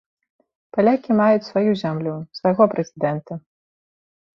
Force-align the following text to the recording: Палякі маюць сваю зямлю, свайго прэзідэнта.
Палякі 0.77 1.11
маюць 1.21 1.47
сваю 1.51 1.71
зямлю, 1.85 2.13
свайго 2.41 2.63
прэзідэнта. 2.77 3.33